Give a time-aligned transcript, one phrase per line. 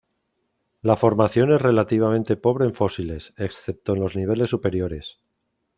[0.81, 5.19] La formación es relativamente pobre en fósiles, excepto en los niveles superiores.